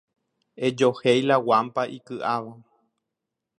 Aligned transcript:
Ejohéi 0.65 1.21
la 1.29 1.37
guampa 1.45 1.81
iky'áva. 1.97 2.53